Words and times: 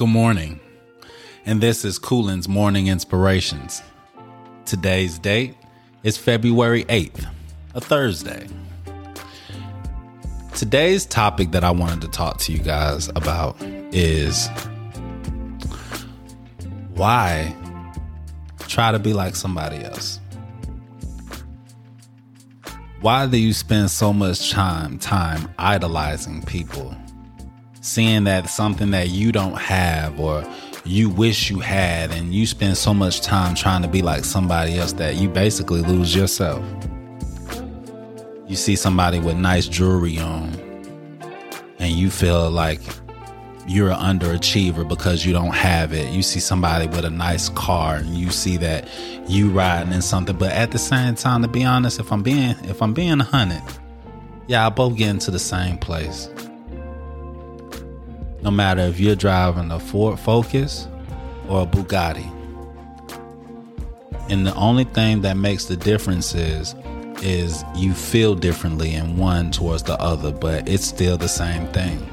Good 0.00 0.08
morning, 0.08 0.58
and 1.44 1.60
this 1.60 1.84
is 1.84 1.98
Coolin's 1.98 2.48
Morning 2.48 2.86
Inspirations. 2.86 3.82
Today's 4.64 5.18
date 5.18 5.56
is 6.02 6.16
February 6.16 6.84
8th, 6.84 7.26
a 7.74 7.82
Thursday. 7.82 8.48
Today's 10.54 11.04
topic 11.04 11.50
that 11.50 11.64
I 11.64 11.70
wanted 11.70 12.00
to 12.00 12.08
talk 12.08 12.38
to 12.38 12.52
you 12.52 12.60
guys 12.60 13.10
about 13.10 13.58
is 13.92 14.48
why 16.94 17.54
try 18.68 18.92
to 18.92 18.98
be 18.98 19.12
like 19.12 19.36
somebody 19.36 19.84
else? 19.84 20.18
Why 23.02 23.26
do 23.26 23.36
you 23.36 23.52
spend 23.52 23.90
so 23.90 24.14
much 24.14 24.50
time 24.50 24.98
time 24.98 25.52
idolizing 25.58 26.40
people? 26.44 26.96
Seeing 27.90 28.22
that 28.22 28.48
something 28.48 28.92
that 28.92 29.08
you 29.08 29.32
don't 29.32 29.58
have 29.58 30.20
or 30.20 30.44
you 30.84 31.10
wish 31.10 31.50
you 31.50 31.58
had 31.58 32.12
and 32.12 32.32
you 32.32 32.46
spend 32.46 32.76
so 32.76 32.94
much 32.94 33.20
time 33.20 33.56
trying 33.56 33.82
to 33.82 33.88
be 33.88 34.00
like 34.00 34.24
somebody 34.24 34.78
else 34.78 34.92
that 34.92 35.16
you 35.16 35.28
basically 35.28 35.82
lose 35.82 36.14
yourself. 36.14 36.64
You 38.46 38.54
see 38.54 38.76
somebody 38.76 39.18
with 39.18 39.36
nice 39.36 39.66
jewelry 39.66 40.20
on 40.20 40.54
and 41.80 41.90
you 41.90 42.12
feel 42.12 42.48
like 42.48 42.80
you're 43.66 43.90
an 43.90 44.20
underachiever 44.20 44.86
because 44.86 45.26
you 45.26 45.32
don't 45.32 45.52
have 45.52 45.92
it. 45.92 46.12
You 46.12 46.22
see 46.22 46.38
somebody 46.38 46.86
with 46.86 47.04
a 47.04 47.10
nice 47.10 47.48
car 47.48 47.96
and 47.96 48.16
you 48.16 48.30
see 48.30 48.56
that 48.58 48.86
you 49.26 49.50
riding 49.50 49.92
in 49.92 50.00
something. 50.00 50.36
But 50.36 50.52
at 50.52 50.70
the 50.70 50.78
same 50.78 51.16
time, 51.16 51.42
to 51.42 51.48
be 51.48 51.64
honest, 51.64 51.98
if 51.98 52.12
I'm 52.12 52.22
being 52.22 52.54
if 52.66 52.82
I'm 52.82 52.94
being 52.94 53.18
a 53.18 53.24
hundred, 53.24 53.64
yeah, 54.46 54.64
I 54.64 54.70
both 54.70 54.94
get 54.94 55.08
into 55.08 55.32
the 55.32 55.40
same 55.40 55.76
place. 55.76 56.28
No 58.42 58.50
matter 58.50 58.82
if 58.82 58.98
you're 58.98 59.16
driving 59.16 59.70
a 59.70 59.78
Ford 59.78 60.18
Focus 60.18 60.88
or 61.48 61.62
a 61.62 61.66
Bugatti. 61.66 62.28
And 64.30 64.46
the 64.46 64.54
only 64.54 64.84
thing 64.84 65.22
that 65.22 65.36
makes 65.36 65.64
the 65.66 65.76
difference 65.76 66.34
is 66.34 66.74
is 67.22 67.64
you 67.76 67.92
feel 67.92 68.34
differently 68.34 68.94
in 68.94 69.18
one 69.18 69.50
towards 69.50 69.82
the 69.82 70.00
other, 70.00 70.32
but 70.32 70.66
it's 70.66 70.86
still 70.86 71.18
the 71.18 71.28
same 71.28 71.66
thing 71.68 72.10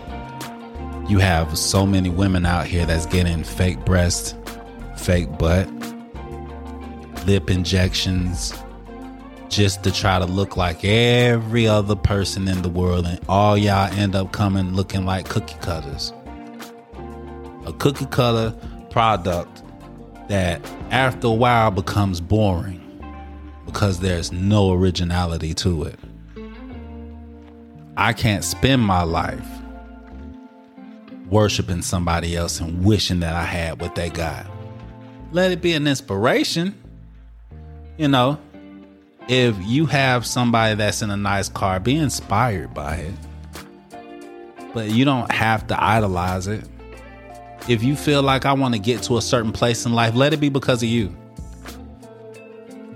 you 1.07 1.19
have 1.19 1.57
so 1.57 1.85
many 1.85 2.09
women 2.09 2.45
out 2.45 2.67
here 2.67 2.85
that's 2.85 3.05
getting 3.05 3.43
fake 3.43 3.83
breasts, 3.85 4.35
fake 4.97 5.37
butt, 5.37 5.69
lip 7.25 7.49
injections, 7.49 8.53
just 9.47 9.83
to 9.83 9.91
try 9.91 10.19
to 10.19 10.25
look 10.25 10.57
like 10.57 10.83
every 10.83 11.65
other 11.65 11.95
person 11.95 12.47
in 12.47 12.61
the 12.61 12.69
world, 12.69 13.05
and 13.05 13.19
all 13.29 13.57
y'all 13.57 13.91
end 13.93 14.15
up 14.15 14.33
coming 14.33 14.73
looking 14.73 15.05
like 15.05 15.29
cookie 15.29 15.57
cutters. 15.61 16.11
A 17.67 17.73
cookie 17.73 18.05
cutter 18.05 18.55
product 18.91 19.61
that 20.29 20.61
after 20.89 21.27
a 21.27 21.31
while 21.31 21.69
becomes 21.69 22.21
boring 22.21 22.81
because 23.65 23.99
there's 23.99 24.31
no 24.31 24.71
originality 24.71 25.53
to 25.53 25.83
it. 25.83 25.99
I 27.97 28.13
can't 28.13 28.45
spend 28.45 28.81
my 28.81 29.03
life 29.03 29.45
worshiping 31.29 31.81
somebody 31.81 32.37
else 32.37 32.61
and 32.61 32.85
wishing 32.85 33.19
that 33.19 33.35
I 33.35 33.43
had 33.43 33.81
what 33.81 33.95
they 33.95 34.09
got. 34.09 34.47
Let 35.33 35.51
it 35.51 35.61
be 35.61 35.73
an 35.73 35.87
inspiration. 35.87 36.73
You 37.97 38.07
know, 38.07 38.39
if 39.27 39.57
you 39.61 39.87
have 39.87 40.25
somebody 40.25 40.75
that's 40.75 41.01
in 41.01 41.11
a 41.11 41.17
nice 41.17 41.49
car, 41.49 41.81
be 41.81 41.97
inspired 41.97 42.73
by 42.73 42.95
it. 42.95 43.13
But 44.73 44.89
you 44.89 45.03
don't 45.03 45.29
have 45.33 45.67
to 45.67 45.83
idolize 45.83 46.47
it. 46.47 46.63
If 47.67 47.83
you 47.83 47.95
feel 47.97 48.21
like 48.21 48.45
I 48.45 48.53
want 48.53 48.75
to 48.75 48.79
get 48.79 49.03
to 49.03 49.17
a 49.17 49.21
certain 49.21 49.51
place 49.51 49.85
in 49.85 49.93
life, 49.93 50.15
let 50.15 50.33
it 50.33 50.39
be 50.39 50.47
because 50.49 50.81
of 50.81 50.89
you. 50.89 51.13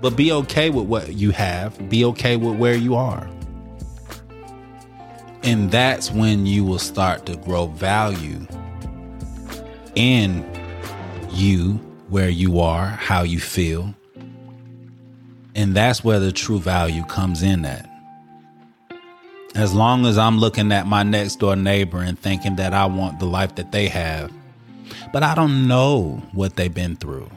But 0.00 0.16
be 0.16 0.32
okay 0.32 0.70
with 0.70 0.86
what 0.86 1.12
you 1.12 1.30
have, 1.30 1.88
be 1.90 2.04
okay 2.06 2.36
with 2.36 2.56
where 2.56 2.74
you 2.74 2.94
are. 2.94 3.28
And 5.42 5.70
that's 5.70 6.10
when 6.10 6.46
you 6.46 6.64
will 6.64 6.78
start 6.78 7.26
to 7.26 7.36
grow 7.36 7.66
value 7.66 8.46
in 9.94 10.44
you, 11.30 11.74
where 12.08 12.30
you 12.30 12.60
are, 12.60 12.86
how 12.86 13.22
you 13.22 13.40
feel. 13.40 13.94
And 15.54 15.74
that's 15.74 16.02
where 16.02 16.18
the 16.18 16.32
true 16.32 16.58
value 16.58 17.04
comes 17.04 17.42
in 17.42 17.64
at. 17.66 17.88
As 19.54 19.74
long 19.74 20.06
as 20.06 20.16
I'm 20.16 20.38
looking 20.38 20.72
at 20.72 20.86
my 20.86 21.02
next 21.02 21.36
door 21.40 21.56
neighbor 21.56 21.98
and 21.98 22.18
thinking 22.18 22.56
that 22.56 22.72
I 22.72 22.86
want 22.86 23.18
the 23.18 23.26
life 23.26 23.56
that 23.56 23.70
they 23.70 23.88
have, 23.88 24.32
but 25.12 25.22
I 25.22 25.34
don't 25.34 25.66
know 25.68 26.22
what 26.32 26.56
they've 26.56 26.72
been 26.72 26.96
through. 26.96 27.30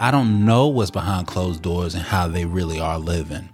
I 0.00 0.10
don't 0.10 0.44
know 0.44 0.68
what's 0.68 0.90
behind 0.90 1.26
closed 1.26 1.62
doors 1.62 1.94
and 1.94 2.04
how 2.04 2.28
they 2.28 2.44
really 2.44 2.78
are 2.78 2.98
living. 2.98 3.48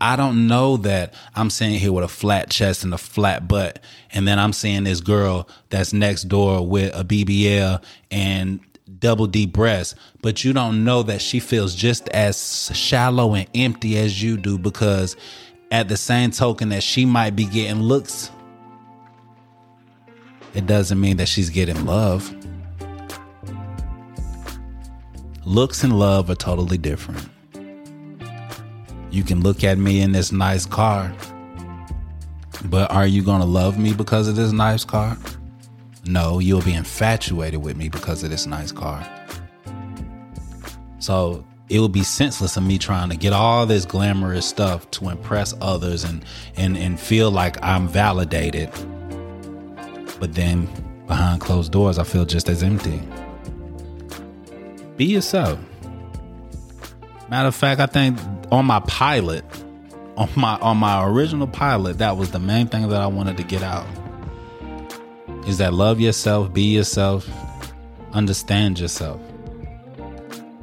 I 0.00 0.16
don't 0.16 0.46
know 0.46 0.76
that 0.78 1.14
I'm 1.34 1.50
sitting 1.50 1.78
here 1.78 1.92
with 1.92 2.04
a 2.04 2.08
flat 2.08 2.50
chest 2.50 2.84
and 2.84 2.94
a 2.94 2.98
flat 2.98 3.48
butt, 3.48 3.80
and 4.12 4.28
then 4.28 4.38
I'm 4.38 4.52
seeing 4.52 4.84
this 4.84 5.00
girl 5.00 5.48
that's 5.70 5.92
next 5.92 6.24
door 6.24 6.66
with 6.66 6.94
a 6.94 7.04
BBL 7.04 7.82
and 8.10 8.60
double 9.00 9.26
D 9.26 9.46
breasts, 9.46 9.94
but 10.22 10.44
you 10.44 10.52
don't 10.52 10.84
know 10.84 11.02
that 11.02 11.20
she 11.20 11.40
feels 11.40 11.74
just 11.74 12.08
as 12.10 12.70
shallow 12.74 13.34
and 13.34 13.48
empty 13.54 13.98
as 13.98 14.22
you 14.22 14.36
do 14.36 14.58
because 14.58 15.16
at 15.70 15.88
the 15.88 15.96
same 15.96 16.30
token 16.30 16.70
that 16.70 16.82
she 16.82 17.04
might 17.04 17.34
be 17.34 17.44
getting 17.44 17.82
looks, 17.82 18.30
it 20.54 20.66
doesn't 20.66 21.00
mean 21.00 21.16
that 21.18 21.28
she's 21.28 21.50
getting 21.50 21.84
love. 21.84 22.34
Looks 25.48 25.82
and 25.82 25.98
love 25.98 26.28
are 26.28 26.34
totally 26.34 26.76
different. 26.76 27.26
You 29.10 29.22
can 29.22 29.40
look 29.40 29.64
at 29.64 29.78
me 29.78 30.02
in 30.02 30.12
this 30.12 30.30
nice 30.30 30.66
car, 30.66 31.10
but 32.66 32.90
are 32.92 33.06
you 33.06 33.22
going 33.22 33.40
to 33.40 33.46
love 33.46 33.78
me 33.78 33.94
because 33.94 34.28
of 34.28 34.36
this 34.36 34.52
nice 34.52 34.84
car? 34.84 35.16
No, 36.04 36.38
you'll 36.38 36.60
be 36.60 36.74
infatuated 36.74 37.62
with 37.62 37.78
me 37.78 37.88
because 37.88 38.22
of 38.22 38.28
this 38.28 38.44
nice 38.44 38.72
car. 38.72 39.08
So 40.98 41.46
it 41.70 41.80
would 41.80 41.92
be 41.92 42.02
senseless 42.02 42.58
of 42.58 42.62
me 42.62 42.76
trying 42.76 43.08
to 43.08 43.16
get 43.16 43.32
all 43.32 43.64
this 43.64 43.86
glamorous 43.86 44.44
stuff 44.44 44.90
to 44.90 45.08
impress 45.08 45.54
others 45.62 46.04
and 46.04 46.26
and 46.58 46.76
and 46.76 47.00
feel 47.00 47.30
like 47.30 47.56
I'm 47.64 47.88
validated. 47.88 48.70
But 50.20 50.34
then 50.34 50.68
behind 51.06 51.40
closed 51.40 51.72
doors, 51.72 51.98
I 51.98 52.04
feel 52.04 52.26
just 52.26 52.50
as 52.50 52.62
empty. 52.62 53.00
Be 54.98 55.04
yourself. 55.04 55.60
Matter 57.30 57.46
of 57.46 57.54
fact, 57.54 57.80
I 57.80 57.86
think 57.86 58.18
on 58.50 58.66
my 58.66 58.80
pilot, 58.80 59.44
on 60.16 60.28
my 60.34 60.58
on 60.58 60.76
my 60.76 61.06
original 61.08 61.46
pilot, 61.46 61.98
that 61.98 62.16
was 62.16 62.32
the 62.32 62.40
main 62.40 62.66
thing 62.66 62.88
that 62.88 63.00
I 63.00 63.06
wanted 63.06 63.36
to 63.36 63.44
get 63.44 63.62
out. 63.62 63.86
Is 65.46 65.58
that 65.58 65.72
love 65.72 66.00
yourself, 66.00 66.52
be 66.52 66.74
yourself, 66.74 67.30
understand 68.12 68.80
yourself. 68.80 69.20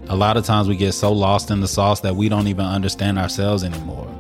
A 0.10 0.18
lot 0.18 0.36
of 0.36 0.44
times 0.44 0.68
we 0.68 0.76
get 0.76 0.92
so 0.92 1.14
lost 1.14 1.50
in 1.50 1.62
the 1.62 1.68
sauce 1.70 2.02
that 2.02 2.18
we 2.18 2.28
don't 2.28 2.48
even 2.48 2.66
understand 2.66 3.18
ourselves 3.18 3.64
anymore. 3.64 4.14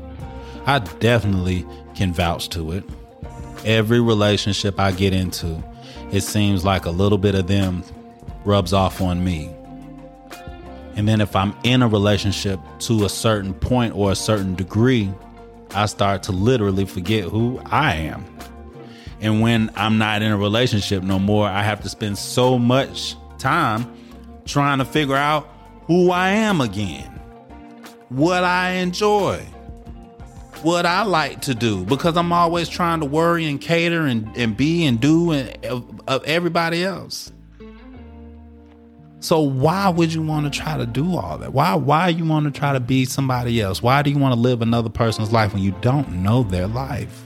I 0.65 0.79
definitely 0.79 1.65
can 1.93 2.13
vouch 2.13 2.47
to 2.51 2.71
it. 2.71 2.85
Every 3.65 3.99
relationship 3.99 4.79
I 4.79 4.93
get 4.93 5.11
into, 5.11 5.61
it 6.13 6.21
seems 6.21 6.63
like 6.63 6.85
a 6.85 6.89
little 6.89 7.17
bit 7.17 7.35
of 7.35 7.47
them 7.47 7.83
rubs 8.45 8.71
off 8.71 9.01
on 9.01 9.21
me. 9.21 9.53
And 10.95 11.07
then 11.07 11.19
if 11.21 11.35
I'm 11.35 11.55
in 11.63 11.81
a 11.81 11.87
relationship 11.87 12.59
to 12.79 13.05
a 13.05 13.09
certain 13.09 13.53
point 13.53 13.95
or 13.95 14.11
a 14.11 14.15
certain 14.15 14.55
degree, 14.55 15.11
I 15.71 15.87
start 15.87 16.23
to 16.23 16.31
literally 16.31 16.85
forget 16.85 17.25
who 17.25 17.59
I 17.65 17.95
am. 17.95 18.25
And 19.19 19.41
when 19.41 19.71
I'm 19.75 19.97
not 19.97 20.21
in 20.21 20.31
a 20.31 20.37
relationship 20.37 21.03
no 21.03 21.19
more, 21.19 21.47
I 21.47 21.63
have 21.63 21.81
to 21.81 21.89
spend 21.89 22.17
so 22.17 22.57
much 22.57 23.15
time 23.37 23.93
trying 24.45 24.79
to 24.79 24.85
figure 24.85 25.15
out 25.15 25.49
who 25.87 26.11
I 26.11 26.29
am 26.29 26.61
again, 26.61 27.11
what 28.09 28.43
I 28.43 28.71
enjoy, 28.71 29.39
what 30.61 30.85
I 30.85 31.03
like 31.03 31.41
to 31.41 31.55
do, 31.55 31.83
because 31.85 32.15
I'm 32.17 32.31
always 32.31 32.69
trying 32.69 33.01
to 33.01 33.05
worry 33.05 33.45
and 33.45 33.59
cater 33.59 34.05
and, 34.05 34.35
and 34.37 34.55
be 34.55 34.85
and 34.85 34.99
do 34.99 35.31
and, 35.31 35.65
of, 35.65 36.01
of 36.07 36.23
everybody 36.23 36.83
else. 36.83 37.31
So 39.19 39.41
why 39.41 39.89
would 39.89 40.13
you 40.13 40.21
want 40.21 40.51
to 40.51 40.59
try 40.59 40.77
to 40.77 40.85
do 40.85 41.15
all 41.17 41.37
that? 41.39 41.53
Why 41.53 41.73
why 41.75 42.09
you 42.09 42.25
want 42.25 42.45
to 42.45 42.51
try 42.57 42.73
to 42.73 42.79
be 42.79 43.05
somebody 43.05 43.61
else? 43.61 43.81
Why 43.81 44.01
do 44.01 44.09
you 44.11 44.17
want 44.17 44.33
to 44.33 44.39
live 44.39 44.61
another 44.61 44.89
person's 44.89 45.31
life 45.31 45.53
when 45.53 45.63
you 45.63 45.73
don't 45.81 46.11
know 46.21 46.43
their 46.43 46.67
life? 46.67 47.23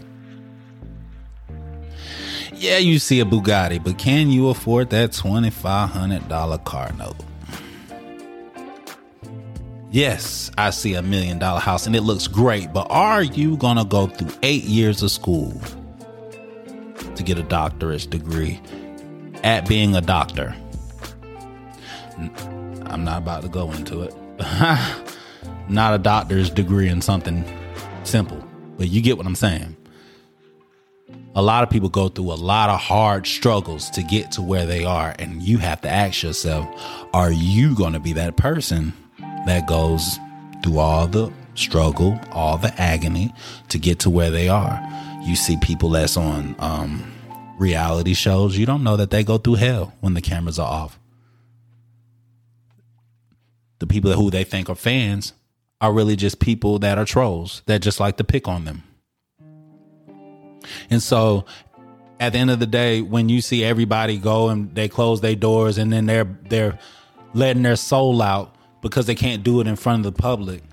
Yeah, 2.53 2.77
you 2.77 2.99
see 2.99 3.19
a 3.19 3.25
Bugatti, 3.25 3.83
but 3.83 3.97
can 3.97 4.29
you 4.29 4.49
afford 4.49 4.89
that 4.89 5.11
$2500 5.11 6.63
car 6.65 6.91
note? 6.97 7.15
Yes, 9.91 10.51
I 10.57 10.69
see 10.69 10.93
a 10.93 11.01
million 11.01 11.39
dollar 11.39 11.59
house 11.59 11.87
and 11.87 11.95
it 11.95 12.01
looks 12.01 12.27
great, 12.27 12.71
but 12.73 12.87
are 12.91 13.23
you 13.23 13.57
going 13.57 13.77
to 13.77 13.85
go 13.85 14.07
through 14.07 14.31
8 14.43 14.63
years 14.63 15.01
of 15.01 15.11
school 15.11 15.59
to 17.19 17.23
get 17.23 17.37
a 17.37 17.43
doctorate 17.43 18.09
degree 18.09 18.61
at 19.43 19.67
being 19.67 19.93
a 19.95 20.01
doctor. 20.01 20.55
I'm 22.85 23.03
not 23.03 23.19
about 23.19 23.43
to 23.43 23.49
go 23.49 23.71
into 23.71 24.01
it. 24.01 24.13
not 25.69 25.93
a 25.93 25.97
doctor's 25.97 26.49
degree 26.49 26.87
in 26.89 27.01
something 27.01 27.45
simple, 28.03 28.43
but 28.77 28.89
you 28.89 29.01
get 29.01 29.17
what 29.17 29.25
I'm 29.25 29.35
saying. 29.35 29.75
A 31.35 31.41
lot 31.41 31.63
of 31.63 31.69
people 31.69 31.89
go 31.89 32.09
through 32.09 32.31
a 32.31 32.35
lot 32.35 32.69
of 32.69 32.79
hard 32.79 33.27
struggles 33.27 33.89
to 33.91 34.03
get 34.03 34.31
to 34.33 34.41
where 34.41 34.65
they 34.65 34.83
are, 34.83 35.15
and 35.19 35.41
you 35.41 35.59
have 35.59 35.81
to 35.81 35.89
ask 35.89 36.23
yourself, 36.23 36.67
are 37.13 37.31
you 37.31 37.75
going 37.75 37.93
to 37.93 37.99
be 37.99 38.13
that 38.13 38.35
person 38.35 38.93
that 39.45 39.67
goes 39.67 40.17
through 40.63 40.79
all 40.79 41.07
the 41.07 41.31
struggle, 41.53 42.19
all 42.31 42.57
the 42.57 42.73
agony 42.81 43.33
to 43.69 43.77
get 43.77 43.99
to 43.99 44.09
where 44.09 44.31
they 44.31 44.49
are? 44.49 44.81
You 45.23 45.35
see 45.35 45.57
people 45.57 45.89
that's 45.89 46.17
on 46.17 46.55
um, 46.59 47.11
reality 47.59 48.13
shows, 48.13 48.57
you 48.57 48.65
don't 48.65 48.83
know 48.83 48.97
that 48.97 49.11
they 49.11 49.23
go 49.23 49.37
through 49.37 49.55
hell 49.55 49.93
when 49.99 50.15
the 50.15 50.21
cameras 50.21 50.57
are 50.57 50.67
off. 50.69 50.98
The 53.79 53.87
people 53.87 54.11
who 54.13 54.29
they 54.29 54.43
think 54.43 54.69
are 54.69 54.75
fans 54.75 55.33
are 55.81 55.93
really 55.93 56.15
just 56.15 56.39
people 56.39 56.79
that 56.79 56.97
are 56.97 57.05
trolls 57.05 57.61
that 57.65 57.81
just 57.81 57.99
like 57.99 58.17
to 58.17 58.23
pick 58.23 58.47
on 58.47 58.65
them. 58.65 58.83
And 60.89 61.01
so 61.01 61.45
at 62.19 62.33
the 62.33 62.39
end 62.39 62.51
of 62.51 62.59
the 62.59 62.67
day, 62.67 63.01
when 63.01 63.29
you 63.29 63.41
see 63.41 63.63
everybody 63.63 64.17
go 64.17 64.49
and 64.49 64.73
they 64.75 64.89
close 64.89 65.21
their 65.21 65.35
doors 65.35 65.77
and 65.77 65.91
then 65.91 66.05
they're 66.05 66.37
they're 66.49 66.77
letting 67.33 67.63
their 67.63 67.75
soul 67.75 68.21
out 68.21 68.55
because 68.81 69.05
they 69.05 69.15
can't 69.15 69.43
do 69.43 69.61
it 69.61 69.67
in 69.67 69.75
front 69.75 70.05
of 70.05 70.13
the 70.13 70.21
public. 70.21 70.63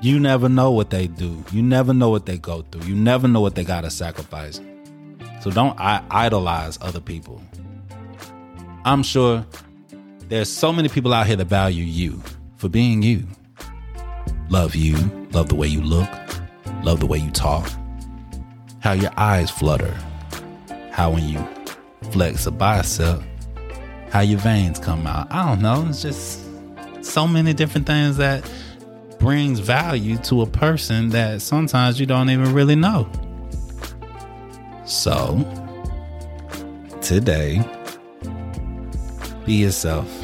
You 0.00 0.18
never 0.18 0.48
know 0.48 0.72
what 0.72 0.90
they 0.90 1.06
do. 1.06 1.44
You 1.52 1.62
never 1.62 1.94
know 1.94 2.10
what 2.10 2.26
they 2.26 2.36
go 2.36 2.62
through. 2.62 2.88
You 2.88 2.94
never 2.94 3.28
know 3.28 3.40
what 3.40 3.54
they 3.54 3.62
got 3.62 3.82
to 3.82 3.90
sacrifice. 3.90 4.60
So 5.42 5.50
don't 5.50 5.78
I- 5.78 6.02
idolize 6.10 6.76
other 6.80 7.00
people. 7.00 7.40
I'm 8.84 9.04
sure 9.04 9.46
there's 10.32 10.50
so 10.50 10.72
many 10.72 10.88
people 10.88 11.12
out 11.12 11.26
here 11.26 11.36
that 11.36 11.44
value 11.44 11.84
you 11.84 12.18
for 12.56 12.70
being 12.70 13.02
you. 13.02 13.22
Love 14.48 14.74
you, 14.74 14.96
love 15.30 15.50
the 15.50 15.54
way 15.54 15.66
you 15.66 15.82
look, 15.82 16.08
love 16.82 17.00
the 17.00 17.06
way 17.06 17.18
you 17.18 17.30
talk, 17.32 17.70
how 18.80 18.92
your 18.92 19.10
eyes 19.18 19.50
flutter, 19.50 19.94
how 20.90 21.10
when 21.10 21.28
you 21.28 21.46
flex 22.12 22.46
a 22.46 22.50
bicep, 22.50 23.20
how 24.08 24.20
your 24.20 24.38
veins 24.38 24.78
come 24.78 25.06
out. 25.06 25.30
I 25.30 25.50
don't 25.50 25.60
know. 25.60 25.84
It's 25.86 26.00
just 26.00 26.40
so 27.04 27.28
many 27.28 27.52
different 27.52 27.86
things 27.86 28.16
that 28.16 28.50
brings 29.18 29.58
value 29.58 30.16
to 30.16 30.40
a 30.40 30.46
person 30.46 31.10
that 31.10 31.42
sometimes 31.42 32.00
you 32.00 32.06
don't 32.06 32.30
even 32.30 32.54
really 32.54 32.74
know. 32.74 33.06
So, 34.86 35.44
today, 37.02 37.62
be 39.44 39.54
yourself. 39.56 40.21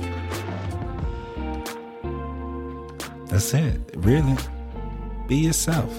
That's 3.39 3.55
it. 3.55 3.81
Really. 3.95 4.37
Be 5.29 5.37
yourself. 5.37 5.95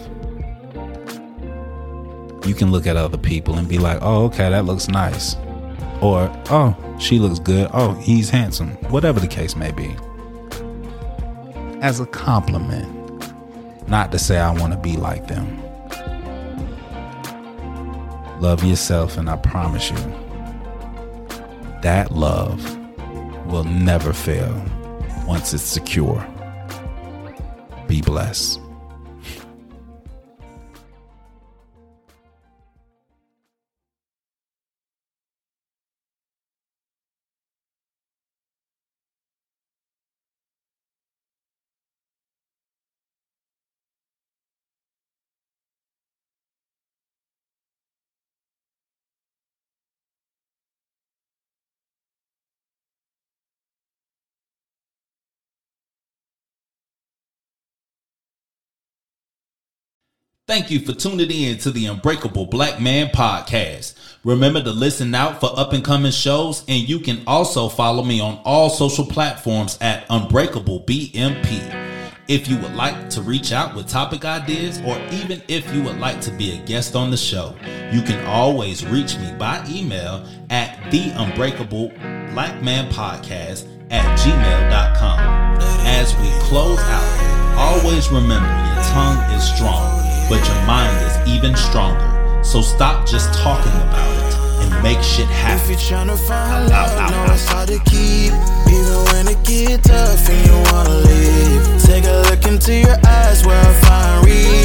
You 2.45 2.53
can 2.53 2.69
look 2.69 2.85
at 2.85 2.97
other 2.97 3.17
people 3.17 3.55
and 3.55 3.65
be 3.65 3.77
like, 3.77 3.99
oh, 4.01 4.25
okay, 4.25 4.49
that 4.49 4.65
looks 4.65 4.89
nice. 4.89 5.37
Or, 6.01 6.29
oh, 6.49 6.75
she 6.99 7.17
looks 7.17 7.39
good. 7.39 7.69
Oh, 7.73 7.93
he's 7.93 8.29
handsome. 8.29 8.71
Whatever 8.89 9.21
the 9.21 9.27
case 9.27 9.55
may 9.55 9.71
be. 9.71 9.95
As 11.81 12.01
a 12.01 12.05
compliment. 12.07 12.89
Not 13.87 14.11
to 14.11 14.19
say 14.19 14.37
I 14.37 14.51
want 14.51 14.73
to 14.73 14.79
be 14.79 14.97
like 14.97 15.27
them. 15.29 15.61
Love 18.41 18.65
yourself, 18.65 19.15
and 19.15 19.29
I 19.29 19.37
promise 19.37 19.91
you, 19.91 19.97
that 21.83 22.11
love 22.11 22.59
will 23.45 23.63
never 23.63 24.11
fail 24.11 24.61
once 25.25 25.53
it's 25.53 25.63
secure. 25.63 26.27
Be 27.99 28.05
blessed. 28.05 28.68
Thank 60.49 60.71
you 60.71 60.79
for 60.79 60.93
tuning 60.93 61.29
in 61.29 61.59
to 61.59 61.69
the 61.69 61.85
Unbreakable 61.85 62.47
Black 62.47 62.81
Man 62.81 63.09
podcast. 63.09 63.93
Remember 64.23 64.63
to 64.63 64.71
listen 64.71 65.13
out 65.13 65.39
for 65.39 65.51
up 65.55 65.73
and 65.73 65.85
coming 65.85 66.11
shows, 66.11 66.65
and 66.67 66.89
you 66.89 67.01
can 67.01 67.21
also 67.27 67.69
follow 67.69 68.03
me 68.03 68.19
on 68.19 68.41
all 68.45 68.71
social 68.71 69.05
platforms 69.05 69.77
at 69.79 70.07
Unbreakable 70.09 70.85
BMP. 70.85 72.11
If 72.27 72.47
you 72.47 72.57
would 72.57 72.73
like 72.73 73.11
to 73.11 73.21
reach 73.21 73.51
out 73.51 73.75
with 73.75 73.89
topic 73.89 74.25
ideas, 74.25 74.81
or 74.81 74.99
even 75.11 75.39
if 75.47 75.71
you 75.71 75.83
would 75.83 75.99
like 75.99 76.19
to 76.21 76.31
be 76.31 76.53
a 76.53 76.65
guest 76.65 76.95
on 76.95 77.11
the 77.11 77.17
show, 77.17 77.55
you 77.93 78.01
can 78.01 78.25
always 78.25 78.83
reach 78.83 79.19
me 79.19 79.31
by 79.37 79.63
email 79.69 80.25
at 80.49 80.89
the 80.89 81.11
Unbreakable 81.11 81.89
Black 82.33 82.59
Man 82.63 82.91
Podcast 82.91 83.67
at 83.91 84.17
gmail.com. 84.17 85.59
As 85.85 86.15
we 86.15 86.31
close 86.49 86.79
out, 86.79 87.55
always 87.55 88.09
remember 88.09 88.47
your 88.47 88.83
tongue 88.85 89.31
is 89.35 89.43
strong 89.43 90.08
but 90.29 90.47
your 90.47 90.61
mind 90.67 90.95
is 91.07 91.33
even 91.33 91.55
stronger. 91.55 92.39
So 92.43 92.61
stop 92.61 93.07
just 93.07 93.33
talking 93.33 93.73
about 93.81 94.15
it 94.15 94.35
and 94.63 94.83
make 94.83 95.01
shit 95.01 95.27
happen. 95.27 95.59
If 95.59 95.69
you're 95.69 95.89
trying 95.89 96.07
to 96.07 96.17
find 96.17 96.69
love, 96.69 97.11
know 97.11 97.33
it's 97.33 97.47
hard 97.47 97.67
to 97.69 97.79
keep. 97.79 98.31
Even 98.69 98.97
when 99.09 99.27
it 99.27 99.43
get 99.43 99.83
tough 99.83 100.29
and 100.29 100.39
you 100.45 100.55
wanna 100.71 101.01
leave. 101.09 101.81
Take 101.81 102.05
a 102.05 102.21
look 102.29 102.45
into 102.45 102.73
your 102.75 102.97
eyes 103.05 103.43
where 103.45 103.59
I 103.59 103.73
find 103.81 104.25
reason. 104.25 104.58